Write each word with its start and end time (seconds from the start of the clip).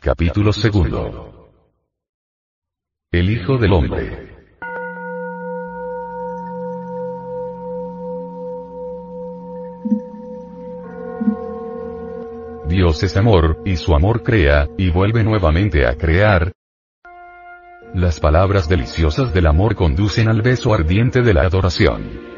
Capítulo 0.00 0.52
segundo. 0.52 1.50
El 3.10 3.30
Hijo 3.30 3.58
del 3.58 3.72
Hombre. 3.72 4.36
Dios 12.68 13.02
es 13.02 13.16
amor, 13.16 13.60
y 13.64 13.76
su 13.76 13.92
amor 13.92 14.22
crea, 14.22 14.68
y 14.78 14.90
vuelve 14.90 15.24
nuevamente 15.24 15.84
a 15.84 15.96
crear. 15.96 16.52
Las 17.92 18.20
palabras 18.20 18.68
deliciosas 18.68 19.34
del 19.34 19.48
amor 19.48 19.74
conducen 19.74 20.28
al 20.28 20.42
beso 20.42 20.72
ardiente 20.72 21.22
de 21.22 21.34
la 21.34 21.42
adoración. 21.42 22.37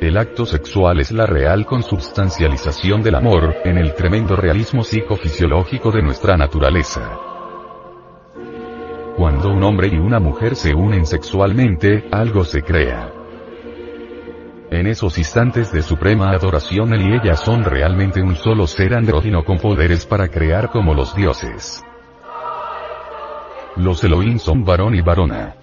El 0.00 0.16
acto 0.16 0.46
sexual 0.46 0.98
es 1.00 1.12
la 1.12 1.26
real 1.26 1.66
consubstancialización 1.66 3.02
del 3.02 3.16
amor, 3.16 3.56
en 3.66 3.76
el 3.76 3.94
tremendo 3.94 4.34
realismo 4.34 4.82
psicofisiológico 4.82 5.90
de 5.90 6.00
nuestra 6.00 6.38
naturaleza. 6.38 7.18
Cuando 9.18 9.50
un 9.50 9.62
hombre 9.62 9.88
y 9.88 9.98
una 9.98 10.18
mujer 10.18 10.56
se 10.56 10.72
unen 10.74 11.04
sexualmente, 11.04 12.08
algo 12.10 12.44
se 12.44 12.62
crea. 12.62 13.12
En 14.70 14.86
esos 14.86 15.18
instantes 15.18 15.70
de 15.70 15.82
suprema 15.82 16.30
adoración 16.30 16.94
él 16.94 17.02
y 17.02 17.14
ella 17.16 17.36
son 17.36 17.62
realmente 17.62 18.22
un 18.22 18.36
solo 18.36 18.66
ser 18.66 18.94
andrógino 18.94 19.44
con 19.44 19.58
poderes 19.58 20.06
para 20.06 20.28
crear 20.28 20.70
como 20.70 20.94
los 20.94 21.14
dioses. 21.14 21.84
Los 23.76 24.02
Elohim 24.02 24.38
son 24.38 24.64
varón 24.64 24.94
y 24.94 25.02
varona. 25.02 25.59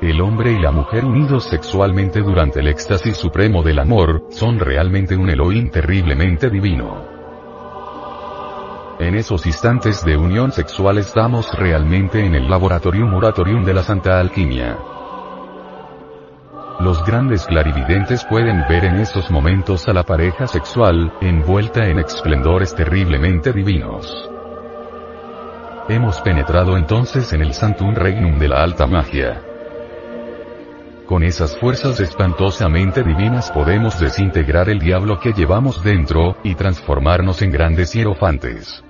El 0.00 0.20
hombre 0.20 0.52
y 0.52 0.60
la 0.60 0.70
mujer 0.70 1.04
unidos 1.04 1.44
sexualmente 1.44 2.20
durante 2.20 2.60
el 2.60 2.68
éxtasis 2.68 3.16
supremo 3.16 3.64
del 3.64 3.80
amor, 3.80 4.26
son 4.30 4.60
realmente 4.60 5.16
un 5.16 5.28
Elohim 5.28 5.70
terriblemente 5.70 6.50
divino. 6.50 7.18
En 9.00 9.16
esos 9.16 9.44
instantes 9.46 10.04
de 10.04 10.16
unión 10.16 10.52
sexual 10.52 10.98
estamos 10.98 11.52
realmente 11.52 12.24
en 12.24 12.36
el 12.36 12.48
laboratorium 12.48 13.10
moratorium 13.10 13.64
de 13.64 13.74
la 13.74 13.82
Santa 13.82 14.20
Alquimia. 14.20 14.78
Los 16.78 17.04
grandes 17.04 17.44
clarividentes 17.46 18.24
pueden 18.24 18.64
ver 18.68 18.84
en 18.84 19.00
esos 19.00 19.32
momentos 19.32 19.88
a 19.88 19.92
la 19.92 20.04
pareja 20.04 20.46
sexual, 20.46 21.12
envuelta 21.20 21.88
en 21.88 21.98
esplendores 21.98 22.72
terriblemente 22.72 23.52
divinos. 23.52 24.30
Hemos 25.88 26.20
penetrado 26.20 26.76
entonces 26.76 27.32
en 27.32 27.42
el 27.42 27.52
Santum 27.52 27.96
Regnum 27.96 28.38
de 28.38 28.46
la 28.46 28.62
alta 28.62 28.86
magia. 28.86 29.47
Con 31.08 31.22
esas 31.22 31.56
fuerzas 31.56 32.00
espantosamente 32.00 33.02
divinas 33.02 33.50
podemos 33.50 33.98
desintegrar 33.98 34.68
el 34.68 34.78
diablo 34.78 35.18
que 35.18 35.32
llevamos 35.32 35.82
dentro, 35.82 36.36
y 36.44 36.54
transformarnos 36.54 37.40
en 37.40 37.50
grandes 37.50 37.94
hierofantes. 37.94 38.84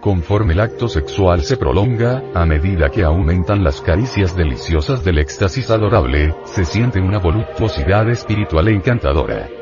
Conforme 0.00 0.54
el 0.54 0.60
acto 0.60 0.88
sexual 0.88 1.42
se 1.42 1.58
prolonga, 1.58 2.22
a 2.32 2.46
medida 2.46 2.88
que 2.88 3.04
aumentan 3.04 3.62
las 3.62 3.82
caricias 3.82 4.34
deliciosas 4.34 5.04
del 5.04 5.18
éxtasis 5.18 5.70
adorable, 5.70 6.34
se 6.44 6.64
siente 6.64 6.98
una 6.98 7.18
voluptuosidad 7.18 8.08
espiritual 8.08 8.68
encantadora. 8.68 9.61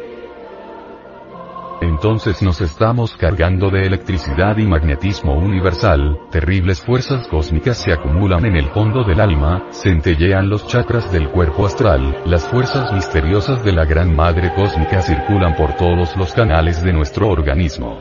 Entonces 1.80 2.42
nos 2.42 2.60
estamos 2.60 3.16
cargando 3.16 3.70
de 3.70 3.86
electricidad 3.86 4.58
y 4.58 4.66
magnetismo 4.66 5.32
universal, 5.32 6.18
terribles 6.30 6.82
fuerzas 6.82 7.26
cósmicas 7.28 7.78
se 7.78 7.92
acumulan 7.92 8.44
en 8.44 8.56
el 8.56 8.68
fondo 8.68 9.02
del 9.02 9.18
alma, 9.18 9.66
centellean 9.70 10.50
los 10.50 10.66
chakras 10.66 11.10
del 11.10 11.30
cuerpo 11.30 11.64
astral, 11.64 12.22
las 12.26 12.46
fuerzas 12.46 12.92
misteriosas 12.92 13.64
de 13.64 13.72
la 13.72 13.86
Gran 13.86 14.14
Madre 14.14 14.52
Cósmica 14.54 15.00
circulan 15.00 15.56
por 15.56 15.74
todos 15.76 16.14
los 16.18 16.32
canales 16.34 16.82
de 16.82 16.92
nuestro 16.92 17.28
organismo. 17.28 17.98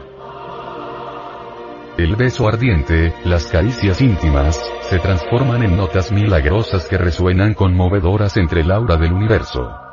El 1.97 2.15
beso 2.17 2.47
ardiente, 2.47 3.13
las 3.25 3.47
caricias 3.47 4.01
íntimas, 4.01 4.61
se 4.81 4.99
transforman 4.99 5.63
en 5.63 5.77
notas 5.77 6.11
milagrosas 6.11 6.87
que 6.87 6.97
resuenan 6.97 7.53
conmovedoras 7.53 8.35
entre 8.37 8.61
el 8.61 8.71
aura 8.71 8.97
del 8.97 9.13
universo. 9.13 9.88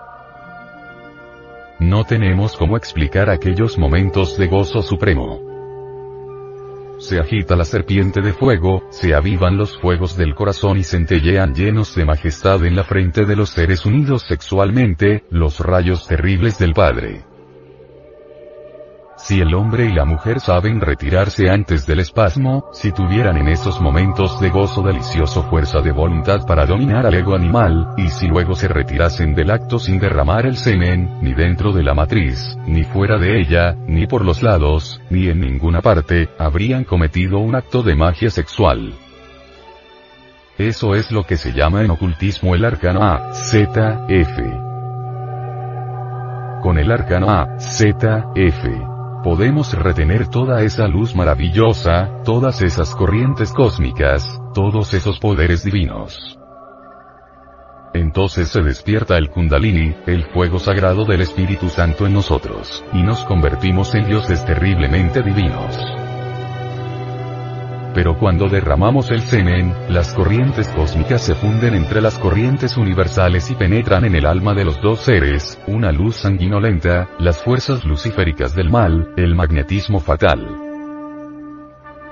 No 1.79 2.05
tenemos 2.05 2.57
cómo 2.57 2.79
explicar 2.79 3.29
aquellos 3.29 3.77
momentos 3.77 4.39
de 4.39 4.47
gozo 4.47 4.81
supremo. 4.81 5.43
Se 6.99 7.21
agita 7.21 7.55
la 7.55 7.67
serpiente 7.67 8.23
de 8.23 8.33
fuego, 8.33 8.83
se 8.89 9.15
avivan 9.15 9.59
los 9.59 9.77
fuegos 9.79 10.17
del 10.17 10.35
corazón 10.35 10.79
y 10.79 10.85
centellean 10.85 11.55
llenos 11.55 11.95
de 11.95 12.07
majestad 12.07 12.65
en 12.65 12.77
la 12.77 12.85
frente 12.85 13.27
de 13.27 13.37
los 13.37 13.51
seres 13.51 13.85
unidos 13.85 14.23
sexualmente, 14.27 15.25
los 15.29 15.61
rayos 15.61 16.09
terribles 16.09 16.59
del 16.59 16.73
Padre. 16.73 17.25
Si 19.27 19.41
el 19.41 19.55
hombre 19.55 19.87
y 19.87 19.93
la 19.93 20.05
mujer 20.05 20.39
saben 20.39 20.81
retirarse 20.81 21.51
antes 21.51 21.85
del 21.85 21.99
espasmo, 21.99 22.69
si 22.73 22.93
tuvieran 22.93 23.37
en 23.37 23.49
esos 23.49 23.81
momentos 23.81 24.41
de 24.41 24.51
gozo 24.51 24.83
delicioso 24.83 25.43
fuerza 25.43 25.81
de 25.81 25.91
voluntad 25.91 26.47
para 26.47 26.65
dominar 26.65 27.05
al 27.07 27.15
ego 27.15 27.35
animal, 27.35 27.89
y 27.97 28.07
si 28.07 28.29
luego 28.29 28.55
se 28.55 28.69
retirasen 28.69 29.35
del 29.35 29.51
acto 29.51 29.81
sin 29.81 29.99
derramar 29.99 30.47
el 30.47 30.57
semen, 30.57 31.19
ni 31.23 31.35
dentro 31.35 31.73
de 31.73 31.83
la 31.83 31.93
matriz, 31.93 32.57
ni 32.69 32.85
fuera 32.85 33.19
de 33.19 33.41
ella, 33.41 33.75
ni 33.89 34.07
por 34.07 34.25
los 34.25 34.45
lados, 34.45 35.01
ni 35.11 35.27
en 35.27 35.41
ninguna 35.41 35.83
parte, 35.83 36.29
habrían 36.39 36.85
cometido 36.85 37.41
un 37.41 37.57
acto 37.57 37.83
de 37.83 37.97
magia 37.97 38.31
sexual. 38.31 38.95
Eso 40.57 40.95
es 40.95 41.11
lo 41.11 41.25
que 41.25 41.37
se 41.37 41.53
llama 41.53 41.83
en 41.83 41.91
ocultismo 41.91 42.55
el 42.55 42.65
arcano 42.65 43.03
A, 43.03 43.33
Z, 43.33 44.07
F. 44.09 44.41
Con 46.63 46.79
el 46.79 46.93
arcano 46.93 47.29
A, 47.29 47.59
Z, 47.59 48.27
F 48.37 48.96
podemos 49.27 49.73
retener 49.73 50.29
toda 50.29 50.63
esa 50.63 50.87
luz 50.87 51.17
maravillosa, 51.17 52.23
todas 52.23 52.63
esas 52.63 52.95
corrientes 52.95 53.53
cósmicas, 53.53 54.41
todos 54.55 54.95
esos 54.95 55.19
poderes 55.19 55.65
divinos. 55.65 56.39
Entonces 57.93 58.51
se 58.51 58.63
despierta 58.63 59.19
el 59.19 59.31
kundalini, 59.31 59.97
el 60.07 60.27
fuego 60.27 60.61
sagrado 60.61 61.05
del 61.05 61.23
Espíritu 61.23 61.69
Santo 61.71 62.07
en 62.07 62.13
nosotros, 62.13 62.85
y 62.93 63.03
nos 63.03 63.25
convertimos 63.25 63.97
en 63.97 64.07
dioses 64.07 64.45
terriblemente 64.45 65.25
divinos 65.25 66.06
pero 67.97 68.19
cuando 68.19 68.51
derramamos 68.51 69.11
el 69.11 69.23
semen, 69.23 69.73
las 69.89 70.13
corrientes 70.13 70.69
cósmicas 70.69 71.23
se 71.23 71.35
funden 71.35 71.75
entre 71.75 72.03
las 72.03 72.19
corrientes 72.19 72.77
universales 72.77 73.51
y 73.51 73.55
penetran 73.55 74.05
en 74.05 74.15
el 74.15 74.27
alma 74.27 74.53
de 74.53 74.67
los 74.67 74.83
dos 74.83 75.01
seres, 75.01 75.59
una 75.67 75.93
luz 75.93 76.17
sanguinolenta, 76.17 77.09
las 77.19 77.43
fuerzas 77.43 77.87
luciféricas 77.87 78.55
del 78.55 78.69
mal, 78.69 79.15
el 79.17 79.35
magnetismo 79.35 79.99
fatal. 79.99 80.47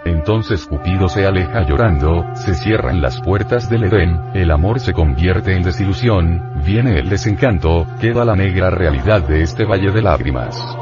Entonces 0.06 0.64
Cupido 0.64 1.10
se 1.10 1.26
aleja 1.26 1.68
llorando, 1.68 2.24
se 2.32 2.54
cierran 2.54 3.02
las 3.02 3.20
puertas 3.20 3.68
del 3.68 3.84
Edén, 3.84 4.18
el 4.32 4.52
amor 4.52 4.80
se 4.80 4.94
convierte 4.94 5.54
en 5.54 5.64
desilusión, 5.64 6.62
viene 6.64 6.98
el 6.98 7.10
desencanto, 7.10 7.86
queda 8.00 8.24
la 8.24 8.36
negra 8.36 8.70
realidad 8.70 9.20
de 9.28 9.42
este 9.42 9.66
valle 9.66 9.90
de 9.90 10.00
lágrimas. 10.00 10.78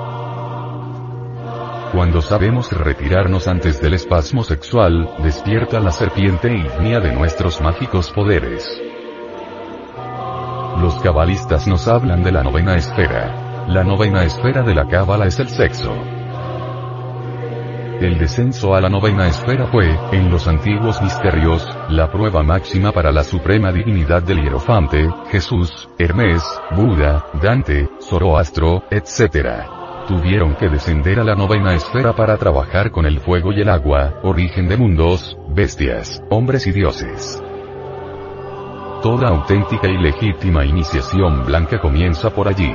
Cuando 1.93 2.23
sabemos 2.23 2.73
retirarnos 2.73 3.47
antes 3.49 3.79
del 3.83 3.93
espasmo 3.93 4.43
sexual, 4.45 5.11
despierta 5.23 5.79
la 5.79 5.91
serpiente 5.91 6.51
ignia 6.51 7.01
de 7.01 7.13
nuestros 7.13 7.61
mágicos 7.61 8.11
poderes. 8.11 8.67
Los 10.81 10.99
cabalistas 11.03 11.67
nos 11.67 11.87
hablan 11.89 12.23
de 12.23 12.33
la 12.33 12.43
novena 12.43 12.77
esfera. 12.77 13.67
La 13.69 13.85
novena 13.85 14.25
esfera 14.25 14.63
de 14.63 14.75
la 14.75 14.89
cábala 14.89 15.27
es 15.27 15.39
el 15.39 15.51
sexo. 15.51 15.93
El 18.01 18.19
descenso 18.19 18.75
a 18.75 18.81
la 18.81 18.89
novena 18.89 19.29
esfera 19.29 19.67
fue, 19.67 19.95
en 20.13 20.31
los 20.31 20.49
antiguos 20.49 21.01
misterios, 21.03 21.69
la 21.91 22.11
prueba 22.11 22.43
máxima 22.43 22.91
para 22.93 23.13
la 23.13 23.23
suprema 23.23 23.71
divinidad 23.71 24.23
del 24.23 24.43
hierofante, 24.43 25.11
Jesús, 25.31 25.91
Hermes, 25.99 26.43
Buda, 26.75 27.27
Dante, 27.35 27.91
Zoroastro, 28.01 28.83
etc. 28.91 29.82
tuvieron 30.07 30.55
que 30.55 30.69
descender 30.69 31.21
a 31.21 31.25
la 31.25 31.35
novena 31.35 31.75
esfera 31.75 32.13
para 32.15 32.37
trabajar 32.37 32.91
con 32.91 33.07
el 33.07 33.21
fuego 33.21 33.53
y 33.53 33.61
el 33.61 33.69
agua, 33.69 34.21
origen 34.23 34.69
de 34.69 34.77
mundos, 34.77 35.37
bestias, 35.49 36.23
hombres 36.31 36.67
y 36.67 36.73
dioses. 36.73 37.43
Toda 39.03 39.29
auténtica 39.29 39.89
y 39.89 39.99
legítima 39.99 40.65
iniciación 40.65 41.45
blanca 41.45 41.81
comienza 41.81 42.31
por 42.31 42.49
allí. 42.49 42.73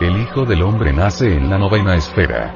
El 0.00 0.20
Hijo 0.20 0.44
del 0.44 0.62
Hombre 0.62 0.92
nace 0.92 1.34
en 1.34 1.50
la 1.50 1.58
novena 1.58 1.94
esfera. 1.94 2.54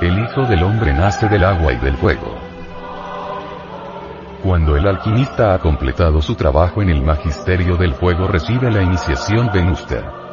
El 0.00 0.18
Hijo 0.18 0.42
del 0.42 0.62
Hombre 0.62 0.92
nace 0.92 1.28
del 1.28 1.44
agua 1.44 1.72
y 1.72 1.76
del 1.76 1.96
fuego. 1.96 2.34
Cuando 4.42 4.76
el 4.76 4.86
alquimista 4.86 5.54
ha 5.54 5.58
completado 5.58 6.22
su 6.22 6.34
trabajo 6.36 6.80
en 6.80 6.90
el 6.90 7.02
magisterio 7.02 7.76
del 7.76 7.94
fuego 7.94 8.28
recibe 8.28 8.70
la 8.70 8.82
iniciación 8.82 9.50
Venusta. 9.52 10.27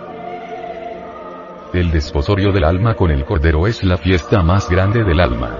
El 1.75 1.91
desposorio 1.91 2.53
del 2.53 2.63
alma 2.63 2.93
con 2.93 3.11
el 3.11 3.25
cordero 3.25 3.67
es 3.67 3.83
la 3.83 3.97
fiesta 3.97 4.41
más 4.41 4.69
grande 4.69 5.03
del 5.03 5.19
alma. 5.19 5.57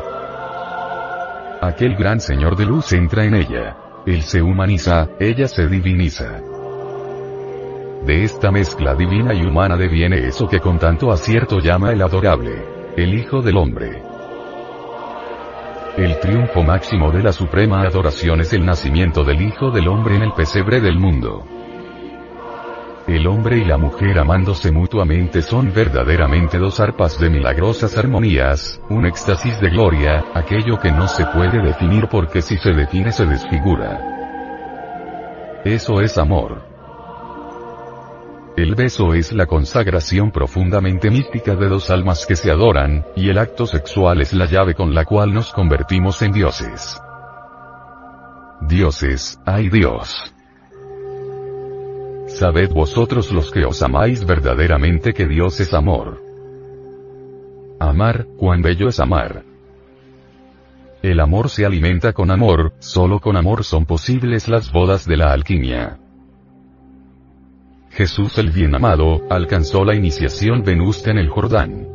Aquel 1.61 1.97
gran 1.97 2.21
señor 2.21 2.55
de 2.55 2.65
luz 2.65 2.93
entra 2.93 3.25
en 3.25 3.35
ella. 3.35 3.75
Él 4.05 4.21
se 4.21 4.41
humaniza, 4.41 5.09
ella 5.19 5.49
se 5.49 5.67
diviniza. 5.67 6.39
De 8.05 8.23
esta 8.23 8.49
mezcla 8.49 8.95
divina 8.95 9.33
y 9.33 9.45
humana 9.45 9.75
deviene 9.75 10.25
eso 10.25 10.47
que 10.47 10.61
con 10.61 10.79
tanto 10.79 11.11
acierto 11.11 11.59
llama 11.59 11.91
el 11.91 12.01
adorable, 12.01 12.63
el 12.95 13.13
Hijo 13.13 13.41
del 13.41 13.57
Hombre. 13.57 14.01
El 15.97 16.17
triunfo 16.21 16.63
máximo 16.63 17.11
de 17.11 17.23
la 17.23 17.33
suprema 17.33 17.81
adoración 17.81 18.39
es 18.39 18.53
el 18.53 18.65
nacimiento 18.65 19.25
del 19.25 19.41
Hijo 19.41 19.69
del 19.69 19.89
Hombre 19.89 20.15
en 20.15 20.21
el 20.21 20.31
pesebre 20.31 20.79
del 20.79 20.97
mundo. 20.97 21.54
El 23.07 23.27
hombre 23.27 23.59
y 23.59 23.65
la 23.65 23.77
mujer 23.77 24.17
amándose 24.17 24.71
mutuamente 24.71 25.43
son 25.43 25.71
verdaderamente 25.71 26.57
dos 26.57 26.79
arpas 26.79 27.19
de 27.19 27.29
milagrosas 27.29 27.95
armonías, 27.99 28.81
un 28.89 29.05
éxtasis 29.05 29.61
de 29.61 29.69
gloria, 29.69 30.25
aquello 30.33 30.79
que 30.79 30.91
no 30.91 31.07
se 31.07 31.23
puede 31.27 31.61
definir 31.61 32.07
porque 32.09 32.41
si 32.41 32.57
se 32.57 32.71
define 32.71 33.11
se 33.11 33.27
desfigura. 33.27 35.61
Eso 35.63 36.01
es 36.01 36.17
amor. 36.17 36.63
El 38.57 38.73
beso 38.73 39.13
es 39.13 39.33
la 39.33 39.45
consagración 39.45 40.31
profundamente 40.31 41.11
mística 41.11 41.55
de 41.55 41.67
dos 41.67 41.91
almas 41.91 42.25
que 42.25 42.35
se 42.35 42.49
adoran, 42.49 43.05
y 43.15 43.29
el 43.29 43.37
acto 43.37 43.67
sexual 43.67 44.21
es 44.21 44.33
la 44.33 44.45
llave 44.45 44.73
con 44.73 44.95
la 44.95 45.05
cual 45.05 45.31
nos 45.31 45.51
convertimos 45.51 46.23
en 46.23 46.31
dioses. 46.31 46.99
Dioses, 48.61 49.39
ay 49.45 49.69
Dios. 49.69 50.33
Sabed 52.35 52.73
vosotros 52.73 53.31
los 53.31 53.49
que 53.49 53.63
os 53.63 53.81
amáis 53.81 54.25
verdaderamente 54.25 55.13
que 55.13 55.25
Dios 55.25 55.57
es 55.61 55.73
amor. 55.73 56.21
Amar, 57.79 58.27
cuán 58.37 58.61
bello 58.61 58.89
es 58.89 58.99
amar. 58.99 59.45
El 61.01 61.21
amor 61.21 61.49
se 61.49 61.65
alimenta 61.65 62.11
con 62.11 62.31
amor, 62.31 62.73
solo 62.79 63.21
con 63.21 63.37
amor 63.37 63.63
son 63.63 63.85
posibles 63.85 64.49
las 64.49 64.69
bodas 64.69 65.07
de 65.07 65.15
la 65.15 65.31
alquimia. 65.31 65.97
Jesús 67.91 68.37
el 68.37 68.51
bien 68.51 68.75
amado, 68.75 69.21
alcanzó 69.29 69.85
la 69.85 69.95
iniciación 69.95 70.61
venusta 70.61 71.11
en 71.11 71.19
el 71.19 71.29
Jordán. 71.29 71.87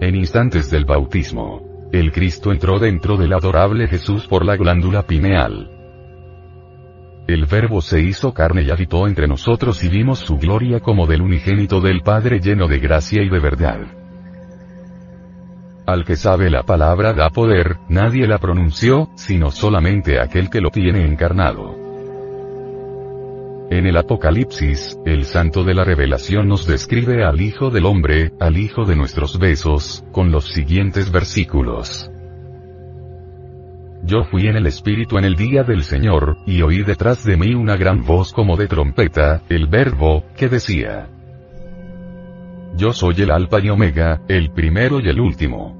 En 0.00 0.14
instantes 0.14 0.70
del 0.70 0.86
bautismo, 0.86 1.88
el 1.92 2.10
Cristo 2.10 2.52
entró 2.52 2.78
dentro 2.78 3.18
del 3.18 3.34
adorable 3.34 3.86
Jesús 3.86 4.26
por 4.26 4.46
la 4.46 4.56
glándula 4.56 5.02
pineal. 5.02 5.77
El 7.28 7.44
Verbo 7.44 7.82
se 7.82 8.00
hizo 8.00 8.32
carne 8.32 8.62
y 8.62 8.70
habitó 8.70 9.06
entre 9.06 9.28
nosotros 9.28 9.84
y 9.84 9.88
vimos 9.90 10.18
su 10.18 10.38
gloria 10.38 10.80
como 10.80 11.06
del 11.06 11.20
unigénito 11.20 11.78
del 11.82 12.00
Padre 12.00 12.40
lleno 12.40 12.68
de 12.68 12.78
gracia 12.78 13.22
y 13.22 13.28
de 13.28 13.38
verdad. 13.38 13.80
Al 15.86 16.06
que 16.06 16.16
sabe 16.16 16.48
la 16.48 16.62
palabra 16.62 17.12
da 17.12 17.28
poder, 17.28 17.76
nadie 17.90 18.26
la 18.26 18.38
pronunció, 18.38 19.10
sino 19.14 19.50
solamente 19.50 20.18
aquel 20.18 20.48
que 20.48 20.62
lo 20.62 20.70
tiene 20.70 21.04
encarnado. 21.04 21.76
En 23.70 23.84
el 23.86 23.98
Apocalipsis, 23.98 24.98
el 25.04 25.26
santo 25.26 25.64
de 25.64 25.74
la 25.74 25.84
revelación 25.84 26.48
nos 26.48 26.66
describe 26.66 27.24
al 27.24 27.42
Hijo 27.42 27.68
del 27.68 27.84
Hombre, 27.84 28.32
al 28.40 28.56
Hijo 28.56 28.86
de 28.86 28.96
nuestros 28.96 29.38
besos, 29.38 30.02
con 30.12 30.30
los 30.30 30.46
siguientes 30.46 31.12
versículos. 31.12 32.10
Yo 34.08 34.24
fui 34.24 34.46
en 34.46 34.56
el 34.56 34.66
Espíritu 34.66 35.18
en 35.18 35.26
el 35.26 35.36
día 35.36 35.64
del 35.64 35.84
Señor, 35.84 36.38
y 36.46 36.62
oí 36.62 36.82
detrás 36.82 37.24
de 37.24 37.36
mí 37.36 37.52
una 37.52 37.76
gran 37.76 38.06
voz 38.06 38.32
como 38.32 38.56
de 38.56 38.66
trompeta, 38.66 39.42
el 39.50 39.66
verbo, 39.66 40.24
que 40.34 40.48
decía, 40.48 41.10
Yo 42.74 42.94
soy 42.94 43.16
el 43.18 43.30
Alfa 43.30 43.60
y 43.60 43.68
Omega, 43.68 44.22
el 44.26 44.50
primero 44.50 44.98
y 44.98 45.10
el 45.10 45.20
último. 45.20 45.76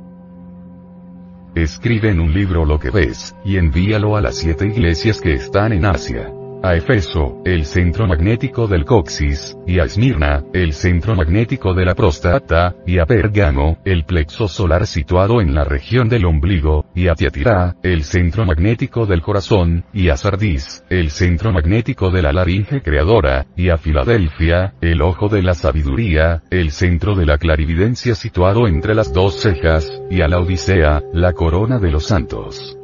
Escribe 1.54 2.10
en 2.10 2.20
un 2.20 2.34
libro 2.34 2.66
lo 2.66 2.78
que 2.78 2.90
ves, 2.90 3.34
y 3.46 3.56
envíalo 3.56 4.14
a 4.14 4.20
las 4.20 4.36
siete 4.36 4.66
iglesias 4.66 5.22
que 5.22 5.32
están 5.32 5.72
en 5.72 5.86
Asia 5.86 6.30
a 6.62 6.74
Efeso, 6.74 7.40
el 7.44 7.64
centro 7.64 8.06
magnético 8.06 8.66
del 8.66 8.84
coxis, 8.84 9.56
y 9.66 9.78
a 9.78 9.84
Esmirna, 9.84 10.44
el 10.52 10.72
centro 10.72 11.14
magnético 11.14 11.74
de 11.74 11.84
la 11.84 11.94
próstata, 11.94 12.74
y 12.86 12.98
a 12.98 13.06
Pergamo, 13.06 13.78
el 13.84 14.04
plexo 14.04 14.48
solar 14.48 14.86
situado 14.86 15.40
en 15.40 15.54
la 15.54 15.64
región 15.64 16.08
del 16.08 16.24
ombligo, 16.24 16.86
y 16.94 17.08
a 17.08 17.14
Tiatira, 17.14 17.76
el 17.82 18.04
centro 18.04 18.44
magnético 18.44 19.06
del 19.06 19.22
corazón, 19.22 19.84
y 19.92 20.08
a 20.08 20.16
Sardis, 20.16 20.84
el 20.88 21.10
centro 21.10 21.52
magnético 21.52 22.10
de 22.10 22.22
la 22.22 22.32
laringe 22.32 22.82
creadora, 22.82 23.46
y 23.56 23.70
a 23.70 23.76
Filadelfia, 23.76 24.74
el 24.80 25.02
ojo 25.02 25.28
de 25.28 25.42
la 25.42 25.54
sabiduría, 25.54 26.42
el 26.50 26.70
centro 26.70 27.14
de 27.14 27.26
la 27.26 27.38
clarividencia 27.38 28.14
situado 28.14 28.66
entre 28.66 28.94
las 28.94 29.12
dos 29.12 29.40
cejas, 29.40 29.90
y 30.10 30.22
a 30.22 30.28
la 30.28 30.38
Odisea, 30.38 31.02
la 31.12 31.32
corona 31.32 31.78
de 31.78 31.90
los 31.90 32.06
santos 32.06 32.77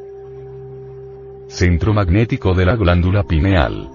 centro 1.55 1.95
magnético 1.95 2.53
de 2.53 2.67
la 2.67 2.75
glándula 2.75 3.23
pineal. 3.23 3.89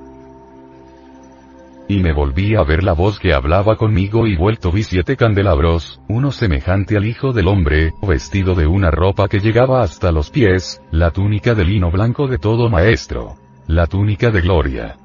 Y 1.90 2.00
me 2.00 2.14
volví 2.14 2.56
a 2.56 2.64
ver 2.64 2.84
la 2.84 2.94
voz 2.94 3.20
que 3.20 3.34
hablaba 3.34 3.76
conmigo 3.76 4.28
y 4.28 4.38
vuelto 4.38 4.72
vi 4.72 4.84
siete 4.84 5.18
candelabros, 5.18 6.00
uno 6.08 6.32
semejante 6.32 6.96
al 6.96 7.06
Hijo 7.06 7.34
del 7.34 7.48
Hombre, 7.48 7.92
vestido 8.02 8.56
de 8.56 8.66
una 8.66 8.92
ropa 8.92 9.28
que 9.28 9.40
llegaba 9.40 9.82
hasta 9.82 10.12
los 10.12 10.30
pies, 10.30 10.82
la 10.92 11.12
túnica 11.12 11.54
de 11.54 11.66
lino 11.66 11.92
blanco 11.92 12.28
de 12.28 12.38
todo 12.38 12.70
maestro. 12.70 13.36
La 13.68 13.88
túnica 13.88 14.32
de 14.32 14.42
gloria. 14.42 14.98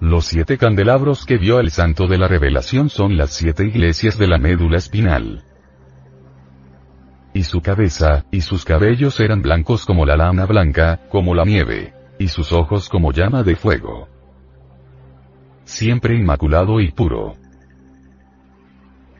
Los 0.00 0.26
siete 0.26 0.56
candelabros 0.56 1.26
que 1.26 1.36
vio 1.36 1.60
el 1.60 1.70
santo 1.70 2.06
de 2.06 2.18
la 2.18 2.28
revelación 2.28 2.88
son 2.88 3.16
las 3.16 3.30
siete 3.30 3.64
iglesias 3.64 4.18
de 4.18 4.26
la 4.26 4.38
médula 4.38 4.78
espinal 4.78 5.44
y 7.34 7.42
su 7.42 7.60
cabeza, 7.60 8.24
y 8.30 8.40
sus 8.40 8.64
cabellos 8.64 9.18
eran 9.18 9.42
blancos 9.42 9.84
como 9.84 10.06
la 10.06 10.16
lana 10.16 10.46
blanca, 10.46 11.00
como 11.10 11.34
la 11.34 11.44
nieve, 11.44 11.92
y 12.18 12.28
sus 12.28 12.52
ojos 12.52 12.88
como 12.88 13.12
llama 13.12 13.42
de 13.42 13.56
fuego. 13.56 14.08
Siempre 15.64 16.14
inmaculado 16.14 16.80
y 16.80 16.92
puro. 16.92 17.34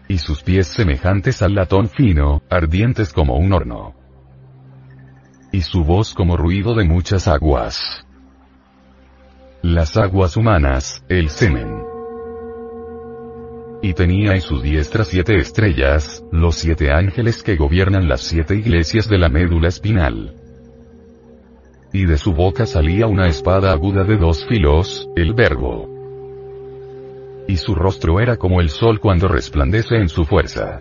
Y 0.08 0.18
sus 0.18 0.42
pies 0.42 0.68
semejantes 0.68 1.42
al 1.42 1.54
latón 1.54 1.88
fino, 1.88 2.42
ardientes 2.48 3.12
como 3.12 3.36
un 3.36 3.52
horno. 3.52 3.94
Y 5.50 5.62
su 5.62 5.82
voz 5.82 6.14
como 6.14 6.36
ruido 6.36 6.74
de 6.74 6.84
muchas 6.84 7.26
aguas. 7.26 8.06
Las 9.62 9.96
aguas 9.96 10.36
humanas, 10.36 11.04
el 11.08 11.30
semen 11.30 11.83
y 13.84 13.92
tenía 13.92 14.32
en 14.32 14.40
sus 14.40 14.62
diestra 14.62 15.04
siete 15.04 15.36
estrellas, 15.36 16.24
los 16.32 16.54
siete 16.54 16.90
ángeles 16.90 17.42
que 17.42 17.54
gobiernan 17.54 18.08
las 18.08 18.22
siete 18.22 18.54
iglesias 18.56 19.10
de 19.10 19.18
la 19.18 19.28
médula 19.28 19.68
espinal. 19.68 20.34
Y 21.92 22.06
de 22.06 22.16
su 22.16 22.32
boca 22.32 22.64
salía 22.64 23.06
una 23.06 23.28
espada 23.28 23.72
aguda 23.72 24.02
de 24.04 24.16
dos 24.16 24.46
filos, 24.46 25.06
el 25.16 25.34
verbo. 25.34 25.86
Y 27.46 27.58
su 27.58 27.74
rostro 27.74 28.20
era 28.20 28.38
como 28.38 28.62
el 28.62 28.70
sol 28.70 29.00
cuando 29.00 29.28
resplandece 29.28 29.96
en 29.96 30.08
su 30.08 30.24
fuerza. 30.24 30.80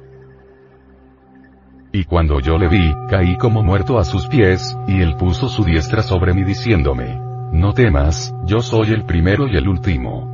Y 1.92 2.06
cuando 2.06 2.40
yo 2.40 2.58
le 2.58 2.70
vi, 2.70 2.90
caí 3.10 3.36
como 3.36 3.64
muerto 3.64 4.00
a 4.00 4.06
sus 4.06 4.28
pies, 4.28 4.78
y 4.88 5.02
él 5.02 5.18
puso 5.18 5.50
su 5.50 5.66
diestra 5.66 6.04
sobre 6.04 6.34
mí 6.34 6.46
diciéndome, 6.46 7.20
No 7.52 7.74
temas, 7.74 8.34
yo 8.46 8.62
soy 8.62 8.94
el 8.94 9.04
primero 9.04 9.46
y 9.50 9.58
el 9.58 9.68
último 9.68 10.33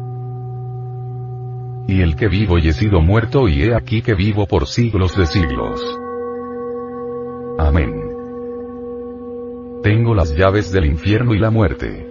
y 1.92 2.02
el 2.02 2.16
que 2.16 2.28
vivo 2.28 2.60
y 2.60 2.68
he 2.68 2.74
sido 2.74 3.02
muerto 3.02 3.48
y 3.48 3.64
he 3.64 3.76
aquí 3.76 4.02
que 4.02 4.14
vivo 4.14 4.46
por 4.46 4.68
siglos 4.68 5.18
de 5.18 5.26
siglos. 5.26 5.82
Amén. 7.58 8.10
Tengo 9.82 10.14
las 10.14 10.36
llaves 10.36 10.72
del 10.72 10.86
infierno 10.86 11.34
y 11.34 11.40
la 11.40 11.50
muerte. 11.50 12.06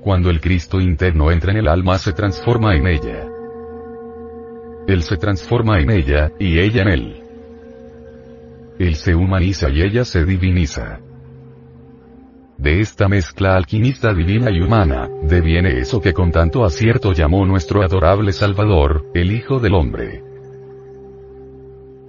Cuando 0.00 0.30
el 0.30 0.40
Cristo 0.40 0.80
interno 0.80 1.30
entra 1.30 1.52
en 1.52 1.58
el 1.58 1.68
alma 1.68 1.98
se 1.98 2.12
transforma 2.12 2.74
en 2.74 2.86
ella. 2.88 3.28
Él 4.88 5.02
se 5.02 5.16
transforma 5.16 5.80
en 5.80 5.90
ella, 5.90 6.32
y 6.38 6.58
ella 6.58 6.82
en 6.82 6.88
él. 6.88 7.22
Él 8.78 8.96
se 8.96 9.14
humaniza 9.14 9.68
y 9.70 9.82
ella 9.82 10.04
se 10.04 10.24
diviniza. 10.24 11.00
De 12.58 12.80
esta 12.80 13.06
mezcla 13.06 13.54
alquimista 13.54 14.14
divina 14.14 14.50
y 14.50 14.62
humana, 14.62 15.10
deviene 15.22 15.78
eso 15.78 16.00
que 16.00 16.14
con 16.14 16.32
tanto 16.32 16.64
acierto 16.64 17.12
llamó 17.12 17.44
nuestro 17.44 17.82
adorable 17.82 18.32
Salvador, 18.32 19.04
el 19.12 19.30
Hijo 19.30 19.60
del 19.60 19.74
Hombre. 19.74 20.22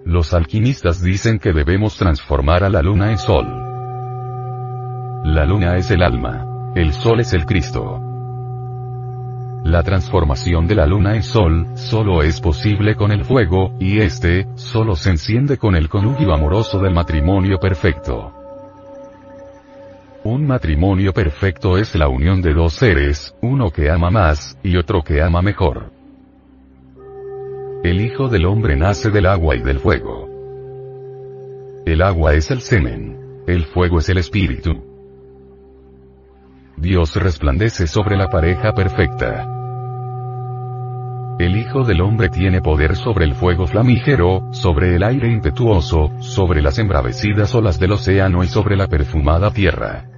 Los 0.05 0.33
alquimistas 0.33 1.03
dicen 1.03 1.37
que 1.37 1.51
debemos 1.51 1.97
transformar 1.97 2.63
a 2.63 2.69
la 2.69 2.81
luna 2.81 3.11
en 3.11 3.17
sol. 3.17 3.45
La 5.25 5.43
luna 5.45 5.75
es 5.75 5.91
el 5.91 6.01
alma. 6.01 6.71
El 6.75 6.93
sol 6.93 7.19
es 7.19 7.33
el 7.33 7.45
Cristo. 7.45 7.99
La 9.65 9.83
transformación 9.83 10.65
de 10.65 10.75
la 10.75 10.85
luna 10.85 11.15
en 11.15 11.23
sol, 11.23 11.67
solo 11.75 12.23
es 12.23 12.39
posible 12.39 12.95
con 12.95 13.11
el 13.11 13.25
fuego, 13.25 13.73
y 13.81 13.99
este, 13.99 14.47
solo 14.55 14.95
se 14.95 15.09
enciende 15.09 15.57
con 15.57 15.75
el 15.75 15.89
conugio 15.89 16.33
amoroso 16.33 16.79
del 16.79 16.93
matrimonio 16.93 17.59
perfecto. 17.59 18.36
Un 20.29 20.45
matrimonio 20.45 21.13
perfecto 21.13 21.77
es 21.77 21.95
la 21.95 22.09
unión 22.09 22.41
de 22.41 22.53
dos 22.53 22.73
seres, 22.73 23.33
uno 23.41 23.71
que 23.71 23.89
ama 23.89 24.11
más, 24.11 24.59
y 24.61 24.75
otro 24.75 25.01
que 25.01 25.21
ama 25.21 25.41
mejor. 25.41 25.93
El 27.81 28.01
Hijo 28.01 28.27
del 28.27 28.45
Hombre 28.45 28.75
nace 28.75 29.09
del 29.09 29.25
agua 29.25 29.55
y 29.55 29.61
del 29.61 29.79
fuego. 29.79 30.27
El 31.85 32.01
agua 32.01 32.33
es 32.33 32.51
el 32.51 32.59
semen. 32.59 33.45
El 33.47 33.63
fuego 33.67 33.99
es 33.99 34.09
el 34.09 34.17
espíritu. 34.17 34.73
Dios 36.75 37.15
resplandece 37.15 37.87
sobre 37.87 38.17
la 38.17 38.29
pareja 38.29 38.73
perfecta. 38.73 39.47
El 41.39 41.55
Hijo 41.55 41.85
del 41.85 42.01
Hombre 42.01 42.27
tiene 42.27 42.61
poder 42.61 42.97
sobre 42.97 43.23
el 43.23 43.33
fuego 43.33 43.65
flamígero, 43.65 44.49
sobre 44.51 44.93
el 44.93 45.03
aire 45.03 45.31
impetuoso, 45.31 46.11
sobre 46.19 46.61
las 46.61 46.79
embravecidas 46.79 47.55
olas 47.55 47.79
del 47.79 47.93
océano 47.93 48.43
y 48.43 48.47
sobre 48.47 48.75
la 48.75 48.87
perfumada 48.87 49.51
tierra. 49.51 50.16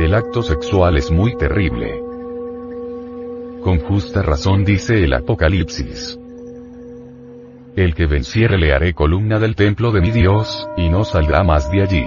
El 0.00 0.14
acto 0.14 0.42
sexual 0.42 0.96
es 0.96 1.10
muy 1.10 1.36
terrible. 1.36 2.00
Con 3.62 3.80
justa 3.80 4.22
razón 4.22 4.64
dice 4.64 5.04
el 5.04 5.12
Apocalipsis. 5.12 6.18
El 7.76 7.94
que 7.94 8.06
venciere 8.06 8.56
le 8.56 8.72
haré 8.72 8.94
columna 8.94 9.38
del 9.38 9.54
templo 9.54 9.92
de 9.92 10.00
mi 10.00 10.10
Dios, 10.10 10.66
y 10.78 10.88
no 10.88 11.04
saldrá 11.04 11.44
más 11.44 11.70
de 11.70 11.82
allí. 11.82 12.06